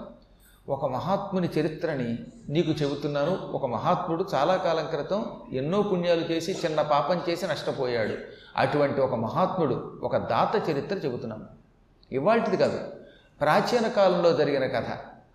ఒక 0.68 0.84
మహాత్ముని 0.84 1.48
చరిత్రని 1.60 2.18
నీకు 2.48 2.70
చెబుతున్నాను. 2.70 3.36
ఒక 3.36 3.66
మహాత్ముడు 3.66 4.24
చాలా 4.34 4.56
కాలం 4.56 4.86
క్రితం 4.86 5.26
ఎన్నో 5.52 5.82
పుణ్యాలు 5.82 6.20
చేసి 6.20 6.52
చిన్న 6.52 6.82
పాపం 6.82 7.20
చేసి 7.28 7.46
నష్టపోయాడు. 7.46 8.14
అటువంటి 8.56 9.00
ఒక 9.00 9.14
మహాత్ముడు 9.14 10.00
ఒక 10.02 10.16
దాత 10.16 10.70
చరిత్ర 10.70 10.96
చెబుతున్నాను 10.96 11.44
ఇవాళ్టిది 12.12 12.56
కాదు 12.56 12.80
ప్రాచీన 13.40 13.88
కాలంలో 13.88 14.32
జరిగిన 14.32 14.66
కథ 14.66 14.86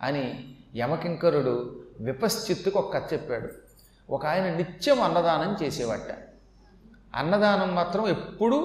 అని 0.02 0.56
యమకింకరుడు 0.76 1.84
విపశ్చిత్తుకు 2.00 2.80
ఒక 2.80 2.94
కథ 2.94 3.14
చెప్పాడు. 3.14 3.63
ఒక 4.14 4.26
ఆయన 4.26 4.44
నిత్యం 4.44 5.02
అన్నదానం 5.02 5.58
చేసేవాట. 5.64 6.12
అన్నదానం 7.16 7.76
మాత్రం 7.76 8.08
ఎప్పుడు 8.08 8.58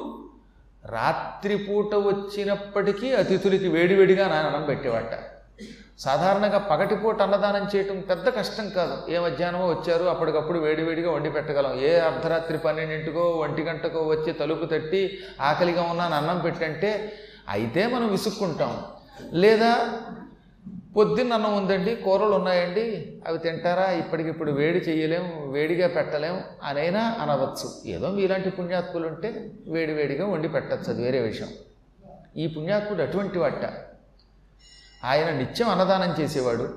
రాత్రిపూట 0.85 1.95
వచ్చినప్పటికీ 1.95 3.14
అతిథులకి 3.14 3.69
వేడివేడిగా 3.69 4.28
నానడం 4.28 4.62
పెట్టేవాట. 4.62 5.19
సాధారణంగా 5.99 6.59
పగటిపూట 6.59 7.23
అన్నదానం 7.23 7.71
చేయటం 7.76 8.00
పెద్ద 8.00 8.28
కష్టం 8.28 8.69
కాదు. 8.69 9.12
ఏ 9.12 9.19
మధ్యాహ్నమో 9.19 9.67
వచ్చారు 9.67 10.05
అప్పటికప్పుడు 10.05 10.59
వేడివేడిగా 10.59 11.12
వండి 11.12 11.31
పెట్టగలం. 11.31 11.81
ఏ 11.81 11.99
అర్ధరాత్రి 11.99 12.59
పన్నెండింటికో 12.59 13.21
ఒంటి 13.21 13.62
గంటకో 13.62 14.02
వచ్చి 14.02 14.33
తలుపు 14.33 14.64
తట్టి 14.64 15.19
ఆకలిగా 15.40 15.83
ఉన్నాను 15.83 16.14
అన్నం 16.14 16.38
పెట్టంటే 16.38 17.12
అయితే 17.49 17.87
మనం 17.87 18.11
విసుక్కుంటాం. 18.11 18.85
లేదా 19.33 19.71
పొద్దున్న 20.99 21.33
అన్నం 21.33 21.57
ఉందండి 21.57 21.97
కూరలు 21.97 22.31
ఉన్నాయండి 22.31 23.17
అవి 23.26 23.38
తింటారా 23.38 23.90
ఇప్పటికిప్పుడు 23.90 24.52
వేడి 24.52 24.78
చేయలేము 24.78 25.52
వేడిగా 25.52 25.88
పెట్టలేము 25.88 26.40
అనైనా 26.62 27.17
అనవచ్చు. 27.21 27.90
ఏదో 27.90 28.11
మీలాంటి 28.11 28.50
పుణ్యాత్ములు 28.50 29.07
ఉంటే 29.07 29.50
వేడి 29.69 29.93
వేడిగా 29.93 30.26
వండి 30.26 30.49
పెట్టచ్చు 30.49 30.93
అది 30.93 31.02
వేరే 31.02 31.21
విషయం. 31.21 31.49
ఈ 32.37 32.47
పుణ్యాత్ముడు 32.47 33.02
అటువంటి 33.02 33.38
వాట. 33.38 33.73
ఆయన 35.05 35.31
నిత్యం 35.31 35.69
అన్నదానం 35.69 36.23
చేసేవాడు. 36.23 36.75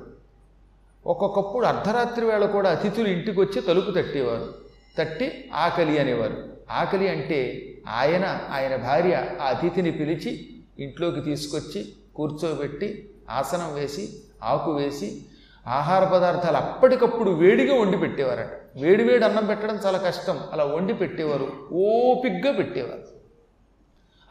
ఒక్కొక్కప్పుడు 1.08 1.66
అర్ధరాత్రి 1.66 2.26
వేళ 2.26 2.46
కూడా 2.46 2.70
అతిథులు 2.72 3.08
ఇంటికి 3.08 3.40
వచ్చి 3.40 3.62
తలుపు 3.62 3.92
తట్టేవారు. 3.92 4.54
తట్టి 4.98 5.50
ఆకలి 5.54 5.98
అనేవారు. 5.98 6.50
ఆకలి 6.72 7.08
అంటే 7.08 7.68
ఆయన 7.88 8.40
ఆయన 8.52 8.76
భార్య 8.76 9.24
ఆ 9.42 9.46
అతిథిని 9.46 9.92
పిలిచి 9.92 10.50
ఇంట్లోకి 10.80 11.22
తీసుకొచ్చి 11.22 11.94
కూర్చోబెట్టి 12.16 13.08
ఆసనం 13.30 13.74
వేసి 13.74 14.14
ఆకు 14.44 14.72
వేసి 14.76 15.26
ఆహార 15.68 16.04
పదార్థాలు 16.04 16.58
అప్పటికప్పుడు 16.58 17.32
వేడిగా 17.32 17.82
వండి 17.82 17.98
పెట్టేవారట. 17.98 18.50
వేడి 18.76 19.04
వేడి 19.04 19.26
అన్నం 19.26 19.46
పెట్టడం 19.46 19.76
చాలా 19.76 19.98
కష్టం. 19.98 20.40
అలా 20.52 20.64
వండి 20.64 20.94
పెట్టేవారు. 20.94 21.52
ఓపిగ్గా 21.74 22.52
పెట్టేవారు. 22.54 23.04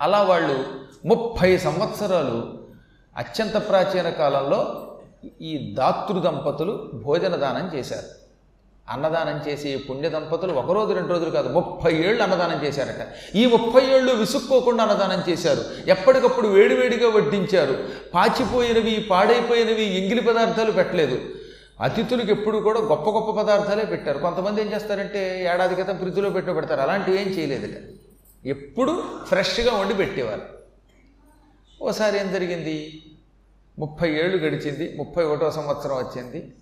అలా 0.00 0.22
వాళ్ళు 0.22 0.64
ముప్పై 1.04 1.58
సంవత్సరాలు 1.58 2.58
అత్యంత 3.16 3.68
ప్రాచీన 3.68 4.10
కాలంలో 4.10 4.86
ఈ 5.40 5.74
దాతృ 5.78 6.20
దంపతులు 6.20 6.90
భోజన 6.94 7.36
దానం 7.36 7.78
చేశారు. 7.78 8.19
అన్నదానం 8.90 9.50
చేసే 9.50 9.76
పుణ్య 9.76 10.08
దంపతులు 10.08 10.52
ఒక 10.52 10.72
రోజు 10.72 10.92
రెండు 10.92 11.08
రోజులు 11.08 11.30
కాదు 11.30 11.48
ముప్పై 11.48 11.92
ఏళ్ళు 11.92 12.22
అన్నదానం 12.22 12.64
చేశారట. 12.64 13.06
ఈ 13.34 13.46
ముప్పై 13.46 13.82
ఏళ్ళు 13.86 14.12
విసుక్కోకుండా 14.12 14.84
అన్నదానం 14.84 15.24
చేశారు. 15.28 15.64
ఎప్పటికప్పుడు 15.86 16.48
వేడివేడిగా 16.48 17.10
వడ్డించారు. 17.10 17.88
పాచిపోయినవి 18.14 19.06
పాడైపోయినవి 19.10 19.84
ఎంగిలి 19.98 20.20
పదార్థాలు 20.20 20.72
పెట్టలేదు. 20.72 21.18
అతిథులకు 21.80 22.30
ఎప్పుడు 22.30 22.58
కూడా 22.58 22.80
గొప్ప 22.80 23.10
గొప్ప 23.10 23.30
పదార్థాలే 23.40 23.84
పెట్టారు. 23.84 24.18
కొంతమంది 24.18 24.60
ఏం 24.60 24.72
చేస్తారంటే 24.72 25.44
ఏడాది 25.54 25.74
క్రితం 25.74 25.96
ఫ్రిడ్జ్లో 25.96 26.30
పెట్టు 26.30 26.52
పెడతారు. 26.52 26.80
అలాంటివి 26.80 27.20
ఏం 27.20 27.28
చేయలేదట 27.28 27.76
ఎప్పుడు 28.46 29.04
ఫ్రెష్గా 29.28 29.76
వండి 29.76 29.94
పెట్టేవారు. 29.94 30.42
ఓసారి 31.82 32.18
ఏం 32.18 32.32
జరిగింది? 32.32 33.02
ముప్పై 33.78 34.08
ఏళ్ళు 34.10 34.36
గడిచింది 34.36 34.94
ముప్పై 34.98 35.24
ఒకటో 35.24 35.50
సంవత్సరం 35.50 35.96
వచ్చింది. 35.96 36.52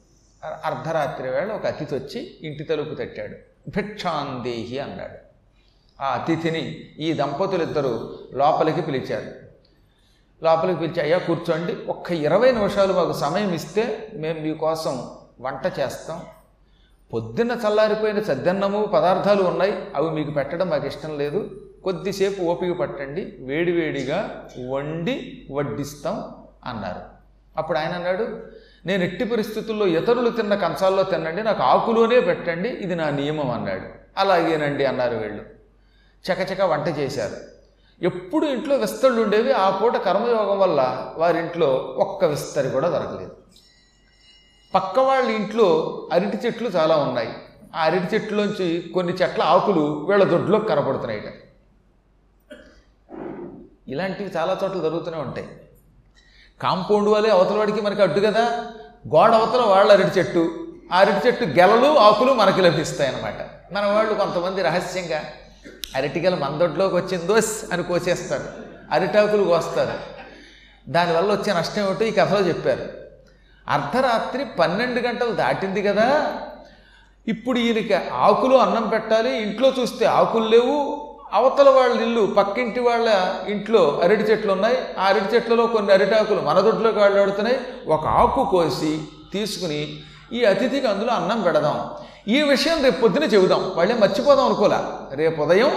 అర్ధరాత్రి 0.44 1.30
వేళ 1.30 1.52
ఒక 1.52 1.66
అతిథి 1.66 1.94
వచ్చి 1.94 2.38
ఇంటి 2.42 2.64
తలుపు 2.64 2.94
తట్టాడు. 2.94 3.36
భిక్షాందేహి 3.70 4.78
అన్నాడు. 4.78 5.28
ఆ 6.02 6.06
అతిథిని 6.06 6.60
ఈ 6.98 7.12
దంపతులిద్దరూ 7.12 8.18
లోపలికి 8.32 8.82
పిలిచారు. 8.82 9.48
లోపలికి 10.44 10.80
పిలిచి 10.80 11.00
అయ్యా 11.00 11.18
కూర్చోండి. 11.18 11.76
ఒక్క 11.88 12.12
ఇరవై 12.12 12.52
నిమిషాలు 12.52 12.92
మాకు 12.92 13.12
సమయం 13.12 13.54
ఇస్తే 13.54 14.10
మేము 14.14 14.40
మీకోసం 14.40 15.10
వంట 15.40 15.72
చేస్తాం. 15.80 16.22
పొద్దున్న 17.14 17.52
చల్లారిపోయిన 17.52 18.22
సద్దన్నము 18.22 18.86
పదార్థాలు 18.86 19.42
ఉన్నాయి. 19.42 19.72
అవి 19.94 20.10
మీకు 20.10 20.30
పెట్టడం 20.30 20.68
మాకు 20.68 20.86
ఇష్టం 20.86 21.18
లేదు. 21.18 21.70
కొద్దిసేపు 21.84 22.42
ఓపిక 22.42 22.72
పట్టండి. 22.72 23.36
వేడివేడిగా 23.40 24.48
వండి 24.68 25.46
వడ్డిస్తాం 25.50 26.34
అన్నారు. 26.64 27.17
అప్పుడు 27.56 27.78
ఆయన 27.78 27.92
అన్నాడు 27.92 28.42
నేను 28.86 29.04
ఎట్టి 29.04 29.24
పరిస్థితుల్లో 29.24 29.86
ఇతరులు 29.86 30.30
తిన్న 30.30 30.54
కంచాల్లో 30.54 31.02
తినండి 31.02 31.42
నాకు 31.42 31.62
ఆకులోనే 31.62 32.20
పెట్టండి 32.20 32.68
ఇది 32.68 32.94
నా 32.94 33.10
నియమం 33.10 33.50
అన్నాడు. 33.50 33.82
అలాగేనండి 34.16 34.84
అన్నారు 34.84 35.16
వీళ్ళు. 35.16 35.44
చకచక 36.32 36.62
వంట 36.62 36.98
చేశారు. 36.98 37.36
ఎప్పుడు 38.04 38.46
ఇంట్లో 38.46 38.76
విస్తళ్ళు 38.76 39.22
ఉండేవి 39.22 39.52
ఆ 39.52 39.70
పూట 39.70 39.96
కర్మయోగం 39.96 40.58
వల్ల 40.58 41.12
వారింట్లో 41.16 41.66
ఒక్క 41.98 42.24
విస్తరి 42.24 42.70
కూడా 42.70 42.88
దొరకలేదు. 42.88 43.36
పక్క 44.74 44.98
వాళ్ళ 44.98 45.30
ఇంట్లో 45.30 45.68
అరటి 46.12 46.46
చెట్లు 46.46 46.68
చాలా 46.68 46.96
ఉన్నాయి. 46.96 47.28
ఆ 47.76 47.84
అరటి 47.84 48.14
చెట్లోంచి 48.14 48.90
కొన్ని 48.94 49.12
చెట్ల 49.12 49.42
ఆకులు 49.42 50.06
వీళ్ళ 50.08 50.24
దొడ్లో 50.24 50.58
కనపడుతున్నాయిట. 50.58 51.22
ఇలాంటివి 53.88 54.30
చాలా 54.36 54.58
చోట్ల 54.64 54.80
జరుగుతూనే 54.80 55.18
ఉంటాయి. 55.18 55.48
కాంపౌండ్ 56.62 57.08
వాళ్ళే 57.08 57.30
అవతల 57.30 57.56
వాడికి 57.56 57.80
మనకి 57.80 58.02
అడ్డు 58.02 58.20
కదా? 58.20 58.66
గోడ 59.14 59.30
అవతల 59.30 59.60
వాళ్ళ 59.60 59.92
అరటి 59.92 60.18
చెట్టు. 60.18 60.66
ఆ 60.92 60.98
అరటి 60.98 61.26
చెట్టు 61.26 61.44
గెలలు 61.44 61.98
ఆకులు 61.98 62.32
మనకి 62.32 62.62
లభిస్తాయి 62.62 63.10
అన్నమాట. 63.10 63.34
మన 63.72 63.86
వాళ్ళు 63.86 64.14
కొంతమంది 64.14 64.62
రహస్యంగా 64.62 65.22
అరటిగెల 65.96 66.34
మందొడ్లోకి 66.34 66.94
వచ్చిందోస్ 66.94 67.72
అని 67.72 67.82
కోసేస్తారు. 67.82 68.44
అరిటాకులు 68.92 69.44
కోస్తారు. 69.44 69.92
దానివల్ల 70.88 71.32
వచ్చే 71.32 71.52
నష్టం 71.52 71.86
ఏమిటో 71.86 72.04
ఈ 72.04 72.10
కథలో 72.10 72.40
చెప్పారు. 72.40 72.88
అర్ధరాత్రి 73.68 74.44
పన్నెండు 74.44 75.00
గంటలు 75.00 75.32
దాటింది 75.32 75.82
కదా? 75.82 76.36
ఇప్పుడు 77.28 77.58
ఈయనకి 77.58 77.94
ఆకులు 78.12 78.56
అన్నం 78.56 78.88
పెట్టాలి 78.88 79.42
ఇంట్లో 79.42 79.72
చూస్తే 79.80 80.04
ఆకులు 80.04 80.48
లేవు 80.48 81.07
అవతల 81.32 81.68
వాళ్ళ 81.68 82.00
ఇల్లు 82.00 82.26
పక్కింటి 82.26 82.80
వాళ్ళ 82.80 83.34
ఇంట్లో 83.48 84.00
అరటి 84.04 84.22
చెట్లు 84.22 84.52
ఉన్నాయి. 84.52 84.78
ఆ 84.98 85.04
అరటి 85.04 85.34
చెట్లలో 85.34 85.66
కొన్ని 85.66 85.92
అరిటాకులు 85.92 86.40
మన 86.40 86.60
దొడ్లోకి 86.60 86.98
వెళ్ళాడుతున్నాయి 86.98 87.60
ఒక 87.86 88.06
ఆకు 88.06 88.48
కోసి 88.50 89.00
తీసుకుని 89.32 90.00
ఈ 90.32 90.44
అతిథికి 90.44 90.86
అందులో 90.86 91.12
అన్నం 91.12 91.42
పెడదాం. 91.42 91.90
ఈ 92.28 92.42
విషయం 92.42 92.84
రేపు 92.84 93.00
పొద్దున 93.00 93.24
చెబుదాం. 93.24 93.72
వాళ్ళే 93.76 93.94
మర్చిపోదాం 93.94 94.46
అనుకోలే. 94.46 94.76
రేపు 95.16 95.42
ఉదయం 95.42 95.72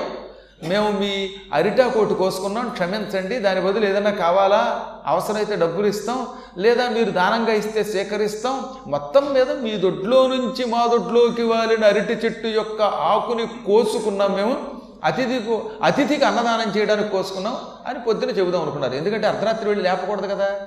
మేము 0.63 0.91
మీ 0.91 1.29
అరిటాకోటి 1.53 2.13
కోసుకున్నాం. 2.13 2.69
క్షమించండి. 2.69 3.39
దాని 3.39 3.61
బదులు 3.61 3.85
ఏదైనా 3.85 4.11
కావాలా? 4.11 4.85
అవసరమైతే 5.05 5.55
డబ్బులు 5.55 5.87
ఇస్తాం. 5.87 6.27
లేదా 6.57 6.89
మీరు 6.89 7.11
దానంగా 7.11 7.53
ఇస్తే 7.53 7.83
సేకరిస్తాం. 7.83 8.63
మొత్తం 8.87 9.33
మీద 9.33 9.51
మీ 9.51 9.71
దొడ్లో 9.71 10.27
నుంచి 10.27 10.65
మా 10.65 10.87
దొడ్లోకి 10.87 11.43
వాలిన 11.43 11.85
అరటి 11.85 12.13
చెట్టు 12.13 12.47
యొక్క 12.47 12.81
ఆకుని 12.81 13.47
కోసుకున్నాం 13.47 14.33
మేము. 14.33 14.80
అతిథికు 15.03 15.71
అతిథికి 15.83 16.25
అన్నదానం 16.25 16.73
చేయడానికి 16.77 17.09
కోసుకున్నాం 17.09 17.57
అని 17.87 17.99
పొద్దున 17.99 18.29
చెబుదాం 18.29 18.61
అనుకున్నారు. 18.61 18.93
ఎందుకంటే 18.93 19.27
అర్ధరాత్రి 19.27 19.69
వెళ్ళి 19.69 19.83
లేపకూడదు 19.83 20.27
కదా. 20.27 20.61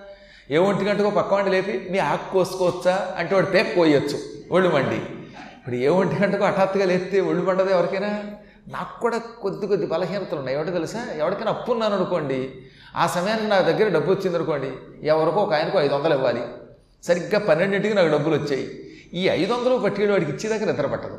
ఏ 0.50 0.56
ఒంటి 0.56 0.84
గంటకో 0.84 1.10
పక్కవాడిని 1.10 1.50
లేపి 1.50 1.88
మీ 1.90 1.98
ఆకు 1.98 2.32
కోసుకోవచ్చా? 2.32 3.14
అంటే 3.16 3.34
వాడు 3.34 3.46
పేక 3.46 3.76
కోయొచ్చు 3.76 4.18
ఒళ్ళు 4.50 4.70
మండి. 4.70 4.96
ఇప్పుడు 4.96 5.74
ఏ 5.74 5.88
ఒంటి 5.88 6.22
గంటకో 6.22 6.44
హఠాత్తుగా 6.44 6.84
లేస్తే 6.84 7.20
ఒళ్ళు 7.20 7.44
పండదు 7.44 7.70
ఎవరికైనా? 7.70 8.20
నాకు 8.68 9.00
కూడా 9.00 9.18
కొద్ది 9.18 9.66
కొద్ది 9.66 9.86
బలహీనతలు 9.86 10.38
ఉన్నాయి. 10.38 10.56
ఎవరికి 10.56 10.72
తెలుసా? 10.72 11.06
ఎవరికైనా 11.16 11.50
అప్పు 11.50 11.72
ఉన్నాను 11.72 11.96
అనుకోండి 11.96 12.52
ఆ 12.96 13.06
సమయానికి 13.06 13.46
నా 13.46 13.60
దగ్గర 13.60 13.88
డబ్బు 13.88 14.12
వచ్చింది 14.12 14.36
అనుకోండి 14.36 14.72
ఎవరికో 15.06 15.40
ఒక 15.40 15.54
ఆయనకు 15.54 15.78
ఐదు 15.78 15.94
వందలు 15.94 16.14
ఇవ్వాలి. 16.14 16.42
సరిగ్గా 17.02 17.38
పన్నెండింటికి 17.38 17.94
నాకు 17.94 18.08
డబ్బులు 18.08 18.34
వచ్చాయి. 18.34 18.80
ఈ 19.14 19.28
ఐదు 19.28 19.52
వందలు 19.52 19.78
పట్టుకెళ్ళి 19.78 20.12
వాడికి 20.12 20.30
ఇచ్చేదాకా 20.30 20.72
నిద్ర 20.72 20.86
పట్టదు. 20.86 21.18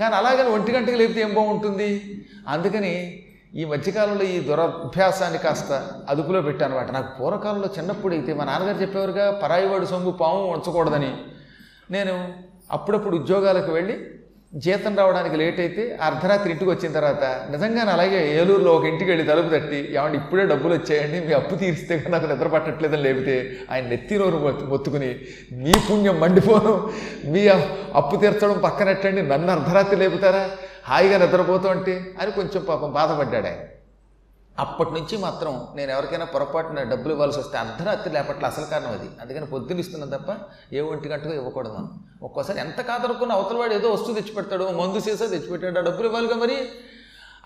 కానీ 0.00 0.14
అలాగని 0.14 0.48
ఒంటి 0.48 0.72
గంటకి 0.72 0.96
లేపితే 0.96 1.20
ఏం 1.20 1.34
బాగుంటుంది? 1.34 1.90
అందుకని 2.48 2.94
ఈ 3.54 3.64
మధ్యకాలంలో 3.64 4.24
ఈ 4.24 4.40
దురభ్యాసాన్ని 4.40 5.38
కాస్త 5.38 5.72
అదుపులో 6.08 6.42
పెట్టాను 6.42 6.76
అనమాట 6.76 6.90
నాకు 6.90 7.10
పూర్వకాలంలో 7.18 7.68
చిన్నప్పుడు 7.78 8.14
అయితే 8.14 8.34
మా 8.34 8.44
నాన్నగారు 8.44 8.78
చెప్పేవారుగా 8.82 9.40
పరాయివాడు 9.42 9.84
సొమ్ము 9.84 10.10
పాము 10.10 10.40
ఉంచకూడదని 10.52 11.10
నేను 11.90 12.14
అప్పుడప్పుడు 12.70 13.16
ఉద్యోగాలకు 13.16 13.70
వెళ్ళి 13.72 13.94
జీతం 14.54 14.96
రావడానికి 14.96 15.36
లేట్ 15.36 15.60
అయితే 15.60 15.96
అర్ధరాత్రి 16.00 16.50
ఇంటికి 16.50 16.70
వచ్చిన 16.70 16.92
తర్వాత 16.92 17.24
నిజంగానే 17.50 17.90
అలాగే 17.90 18.34
ఏలూరులో 18.34 18.74
ఒక 18.74 18.84
ఇంటికి 18.84 19.10
వెళ్ళి 19.10 19.24
తలుపు 19.24 19.48
తట్టి 19.48 19.94
ఏమంటే 19.94 20.16
ఇప్పుడే 20.16 20.44
డబ్బులు 20.44 20.74
వచ్చాయండి 20.74 21.26
మీ 21.26 21.32
అప్పు 21.32 21.54
తీరిస్తే 21.54 22.04
నాకు 22.08 22.26
నిద్ర 22.26 22.48
పట్టట్లేదని 22.48 23.02
లేపితే 23.02 23.34
ఆయన 23.70 23.86
నెత్తి 23.86 24.18
నోరు 24.18 24.36
మొత్తు- 24.38 24.68
మొత్తుకుని 24.68 25.10
మీ 25.52 25.72
పుణ్యం 25.88 26.20
మండిపోను 26.20 26.74
మీ 27.26 27.48
అప్పు 27.94 28.16
తీర్చడం 28.16 28.58
పక్కనట్టండి 28.58 29.22
నన్ను 29.22 29.52
అర్ధరాత్రి 29.52 29.96
లేపుతారా? 29.96 30.44
హాయిగా 30.84 31.18
నిద్రపోతూ 31.18 31.68
అంటే 31.68 32.14
అని 32.18 32.30
కొంచెం 32.30 32.64
పాపం 32.68 32.92
బాధపడ్డాడు 32.92 33.46
ఆయన. 33.46 33.60
అప్పటి 34.58 34.90
నుంచి 34.90 35.16
మాత్రం 35.16 35.68
నేను 35.74 35.90
ఎవరికైనా 35.90 36.24
పొరపాటున 36.24 36.82
డబ్బులు 36.82 37.12
ఇవ్వాల్సి 37.12 37.38
వస్తే 37.38 37.58
అర్ధరాత్రి 37.58 38.14
లేపట్ల 38.14 38.46
అసలు 38.46 38.64
కారణం 38.64 38.92
అది. 38.92 39.08
అందుకని 39.22 39.46
పొద్దున్న 39.46 39.80
ఇస్తున్నాను 39.80 40.18
తప్ప 40.18 40.36
ఏ 40.72 40.80
ఒంటి 40.80 41.08
గంటకు 41.08 41.32
ఇవ్వకూడదు 41.32 41.72
మనం. 41.72 42.04
ఒక్కోసారి 42.22 42.60
ఎంత 42.60 42.80
కాదనుకున్న 42.80 43.32
అవతల 43.32 43.56
వాడు 43.56 43.74
ఏదో 43.74 43.90
వస్తువు 43.90 44.14
తెచ్చిపెడతాడు 44.14 44.64
మందు 44.64 45.00
సీసా 45.00 45.26
తెచ్చిపెట్టాడు 45.26 45.78
ఆ 45.78 45.82
డబ్బులు 45.82 46.06
ఇవ్వాలిగా 46.06 46.36
మరి? 46.36 46.68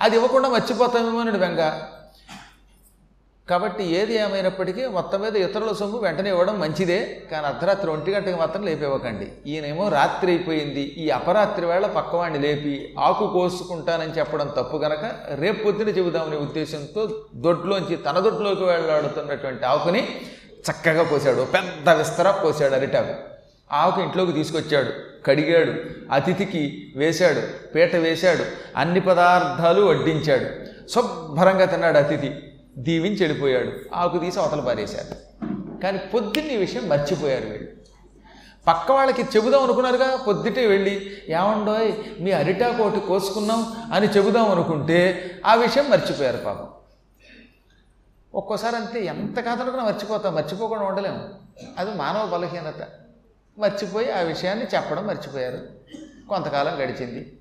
అది 0.00 0.16
ఇవ్వకుండా 0.16 0.48
మర్చిపోతామేమో 0.48 1.20
అని 1.20 1.38
బెంగ. 1.38 1.82
కాబట్టి 3.50 3.84
ఏది 3.84 4.14
ఏమైనప్పటికీ 4.14 4.86
మొత్తం 4.86 5.20
మీద 5.20 5.36
ఇతరుల 5.36 5.72
సొమ్ము 5.72 5.98
వెంటనే 5.98 6.30
ఇవ్వడం 6.30 6.60
మంచిదే 6.60 7.22
కానీ 7.32 7.46
అర్ధరాత్రి 7.46 7.90
ఒంటి 7.90 8.10
గంటకి 8.10 8.36
మాత్రం 8.36 8.62
లేపివ్వకండి. 8.62 9.32
ఈయనేమో 9.46 9.88
రాత్రి 9.88 10.32
అయిపోయింది 10.32 10.80
ఈ 10.80 11.10
అపరాత్రి 11.10 11.66
వేళ 11.66 11.86
పక్కవాణ్ణి 11.86 12.38
లేపి 12.38 12.94
ఆకు 12.98 13.26
కోసుకుంటానని 13.32 14.18
చెప్పడం 14.18 14.46
తప్పు 14.46 14.76
గనక 14.76 15.10
రేపు 15.34 15.64
పొద్దున 15.64 15.88
చెబుదామనే 15.88 16.36
ఉద్దేశంతో 16.36 17.24
దొడ్లోంచి 17.34 17.96
తన 17.96 18.18
దొడ్లోకి 18.18 18.64
వెళ్ళాడుతున్నటువంటి 18.64 19.64
ఆకుని 19.64 20.08
చక్కగా 20.70 21.02
పోసాడు 21.02 21.46
పెద్ద 21.54 21.90
విస్తర 21.90 22.30
పోసాడు 22.30 22.74
అరిటాకు. 22.74 23.14
ఆకు 23.72 24.00
ఇంట్లోకి 24.00 24.32
తీసుకొచ్చాడు 24.32 24.92
కడిగాడు 25.26 25.72
అతిథికి 26.12 26.92
వేశాడు 26.96 27.72
పీట 27.72 27.96
వేశాడు 27.96 28.44
అన్ని 28.76 29.00
పదార్థాలు 29.00 29.82
వడ్డించాడు. 29.82 30.46
శుభ్రంగా 30.90 31.64
తిన్నాడు 31.64 31.98
అతిథి. 31.98 32.30
దీవించి 32.78 33.16
వెళ్ళిపోయాడు 33.16 33.72
ఆకు 33.94 34.18
తీసి 34.18 34.40
అవతల 34.40 34.60
పారేశారు. 34.60 35.16
కానీ 35.80 35.98
పొద్దున్న 35.98 36.50
ఈ 36.50 36.56
విషయం 36.56 36.88
మర్చిపోయారు 36.88 37.48
వీళ్ళు. 37.48 37.70
పక్క 38.66 38.92
వాళ్ళకి 38.92 39.22
చెబుదాం 39.22 39.62
అనుకున్నారుగా 39.62 40.16
పొద్దుటే 40.16 40.66
వెళ్ళి 40.66 41.22
ఏమండోయ్ 41.28 41.92
మీ 42.20 42.30
అరిటాకు 42.30 42.82
ఒకటి 42.82 43.00
కోసుకున్నాం 43.00 43.72
అని 43.92 44.06
చెబుదాం 44.06 44.50
అనుకుంటే 44.50 45.30
ఆ 45.46 45.54
విషయం 45.54 45.90
మర్చిపోయారు 45.90 46.36
పాపం. 46.36 46.68
ఒక్కోసారి 48.34 48.76
అంతే 48.76 49.04
ఎంత 49.04 49.40
కాదనుకున్నా 49.40 49.84
మర్చిపోతాం 49.84 50.34
మర్చిపోకుండా 50.34 50.84
ఉండలేము. 50.84 51.28
అది 51.78 51.94
మానవ 51.94 52.26
బలహీనత. 52.26 52.88
మర్చిపోయి 53.58 54.12
ఆ 54.12 54.20
విషయాన్ని 54.20 54.64
చెప్పడం 54.64 55.06
మర్చిపోయారు. 55.06 55.58
కొంతకాలం 56.28 56.74
గడిచింది. 56.74 57.38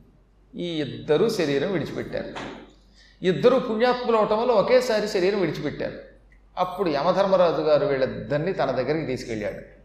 ఈ 0.55 0.81
ఇద్దరూ 0.81 1.29
శరీరం 1.29 1.71
విడిచిపెట్టారు. 1.71 2.66
ఇద్దరు 3.21 3.59
పుణ్యాత్ములు 3.59 4.17
అవటం 4.17 4.41
వల్ల 4.41 4.51
ఒకేసారి 4.51 5.07
శరీరం 5.07 5.41
విడిచిపెట్టారు. 5.41 5.99
అప్పుడు 6.57 6.89
యమధర్మరాజు 6.89 7.61
గారు 7.61 7.85
వీళ్ళిద్దరిని 7.85 8.53
తన 8.53 8.71
దగ్గరికి 8.71 9.05
తీసుకెళ్ళాడు. 9.05 9.77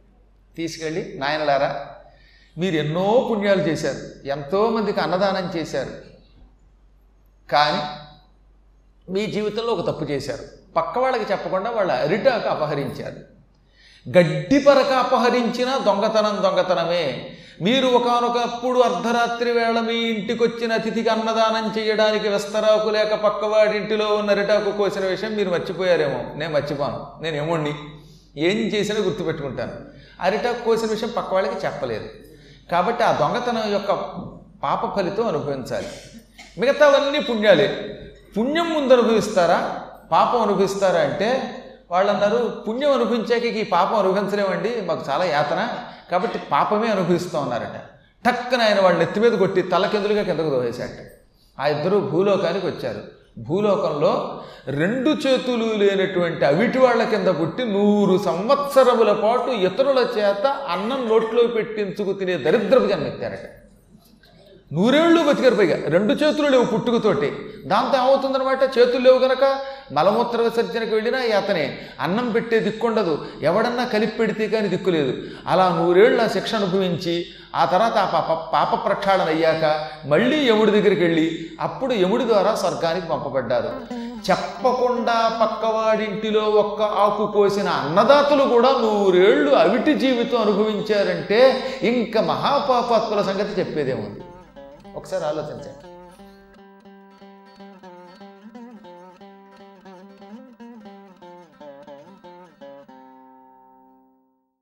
తీసుకెళ్ళి 0.56 1.12
నాయనలారా 1.16 1.88
మీరు 2.58 2.74
ఎన్నో 2.74 3.28
పుణ్యాలు 3.30 3.62
చేశారు. 3.62 4.26
ఎంతోమందికి 4.26 5.00
అన్నదానం 5.00 5.52
చేశారు. 5.56 5.90
కానీ 7.50 8.02
మీ 9.12 9.26
జీవితంలో 9.26 9.72
ఒక 9.72 9.86
తప్పు 9.86 10.04
చేశారు. 10.04 10.72
పక్క 10.76 10.98
వాళ్ళకి 10.98 11.32
చెప్పకుండా 11.32 11.70
వాళ్ళ 11.70 11.92
అరిటాకు 11.92 12.48
అపహరించారు. 12.48 13.32
గడ్డి 14.18 14.58
పరక 14.58 14.86
అపహరించిన 14.86 15.80
దొంగతనం 15.86 16.42
దొంగతనమే. 16.42 17.36
మీరు 17.62 17.86
ఒకనొకప్పుడు 17.86 18.80
అర్ధరాత్రి 18.80 19.52
వేళ 19.52 19.80
మీ 19.80 19.94
ఇంటికి 19.94 20.42
వచ్చిన 20.42 20.72
అతిథికి 20.72 21.08
అన్నదానం 21.08 21.74
చేయడానికి 21.78 22.28
వెస్తరాకు 22.28 22.90
లేక 22.90 23.14
పక్కవాడింటిలో 23.14 24.14
ఉన్న 24.14 24.30
అరిటాకు 24.30 24.70
కోసిన 24.70 25.04
విషయం 25.04 25.36
మీరు 25.36 25.50
మర్చిపోయారేమో. 25.50 26.24
నేను 26.34 26.52
మర్చిపోను. 26.52 27.06
నేను 27.22 27.36
ఏమోండి 27.36 27.74
ఏం 28.36 28.56
చేసినా 28.56 29.00
గుర్తుపెట్టుకుంటాను. 29.00 29.72
అరిటాకు 30.20 30.64
కోసిన 30.64 30.88
విషయం 30.88 31.10
పక్కవాళ్ళకి 31.16 31.66
చెప్పలేదు. 31.66 32.08
కాబట్టి 32.72 33.04
ఆ 33.04 33.12
దొంగతనం 33.12 33.72
యొక్క 33.72 33.92
పాప 34.62 34.96
ఫలితం 34.96 35.28
అనుభవించాలి. 35.28 35.86
మిగతావన్నీ 36.58 37.18
పుణ్యాలే. 37.18 37.98
పుణ్యం 38.38 38.74
ముందు 38.74 38.92
అనుభవిస్తారా? 38.92 39.80
పాపం 40.12 40.42
అనుభవిస్తారా 40.42 41.00
అంటే 41.00 41.58
వాళ్ళు 41.92 42.12
అన్నారు 42.12 42.64
పుణ్యం 42.68 42.92
అనుభవించాక 42.92 43.42
ఈ 43.42 43.64
పాపం 43.64 43.96
అనుభవించలేమండి 43.96 44.82
మాకు 44.84 45.04
చాలా 45.10 45.24
యాతన. 45.24 45.68
కాబట్టి 46.10 46.38
పాపమే 46.52 46.88
అనుభవిస్తూ 46.88 47.38
ఉన్నారట. 47.38 47.78
టక్కన 48.26 48.62
ఆయన 48.62 48.80
వాళ్ళని 48.80 48.98
నెత్తి 48.98 49.20
మీద 49.20 49.32
కొట్టి 49.32 49.62
తలకెందులుగా 49.62 50.22
కిందకు 50.22 50.50
దోవేశాట 50.50 50.90
ఆ 51.60 51.66
ఇద్దరు 51.66 51.98
భూలోకానికి 51.98 52.66
వచ్చారు. 52.66 53.02
భూలోకంలో 53.38 54.42
రెండు 54.66 55.10
చేతులు 55.10 55.74
లేనటువంటి 55.74 56.44
అవిటి 56.44 56.78
వాళ్ళ 56.78 57.02
కింద 57.02 57.28
పుట్టి 57.28 57.64
నూరు 57.64 58.18
సంవత్సరముల 58.24 59.12
పాటు 59.12 59.50
ఇతరుల 59.50 60.06
చేత 60.18 60.46
అన్నం 60.46 61.08
నోట్లో 61.08 61.46
పెట్టించుకు 61.46 62.12
తినే 62.12 62.36
దరిద్రపు 62.36 62.86
జన్మెత్తారట 62.86 63.61
నూరేళ్ళు 64.72 65.20
బతికారు 65.22 65.54
పైగా. 65.54 65.76
రెండు 65.86 66.12
చేతులు 66.12 66.48
లేవు 66.48 66.64
పుట్టుకతోటి. 66.64 67.30
దాంతో 67.66 67.98
ఏమవుతుందనమాట 67.98 68.62
చేతులు 68.78 68.98
లేవు 68.98 69.18
గనక 69.18 69.56
మలమూత్ర 69.92 70.40
విసర్జనకు 70.40 70.94
వెళ్ళినా 70.94 71.18
అతనే 71.36 71.78
అన్నం 72.00 72.30
పెట్టే 72.30 72.58
దిక్కుండదు. 72.58 73.26
ఎవడన్నా 73.42 73.84
కలిపి 73.84 74.16
పెడితే 74.16 74.48
కానీ 74.48 74.68
దిక్కులేదు 74.68 75.14
అలా 75.46 75.68
నూరేళ్ళు 75.68 76.22
ఆ 76.22 76.26
శిక్ష 76.26 76.54
అనుభవించి 76.54 77.26
ఆ 77.56 77.64
తర్వాత 77.64 77.92
ఆ 77.92 78.06
పాప 78.06 78.52
పాప 78.52 78.86
ప్రక్షాళన 78.86 79.28
అయ్యాక 79.34 79.88
మళ్ళీ 80.06 80.48
యముడి 80.48 80.70
దగ్గరికి 80.70 81.00
వెళ్ళి 81.00 81.50
అప్పుడు 81.60 81.94
యముడి 81.94 82.24
ద్వారా 82.24 82.54
స్వర్గానికి 82.54 83.08
పంపబడ్డారు. 83.08 83.70
చెప్పకుండా 84.30 85.38
పక్కవాడింటిలో 85.42 86.40
ఒక్క 86.40 86.82
ఆకు 86.82 87.32
కోసిన 87.34 87.68
అన్నదాతలు 87.68 88.44
కూడా 88.44 88.68
నూరేళ్ళు 88.68 89.50
అవిటి 89.50 89.94
జీవితం 89.94 90.40
అనుభవించారంటే 90.42 91.40
ఇంకా 91.82 92.20
మహాపాపాత్ముల 92.20 93.22
సంగతి 93.22 93.60
చెప్పేదేముంది? 93.60 94.20
ఒకసారి 94.96 95.24
ఆలోచించండి. 95.24 95.91